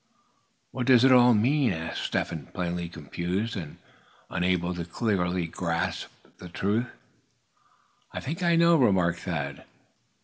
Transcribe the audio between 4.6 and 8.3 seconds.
to clearly grasp the truth. "I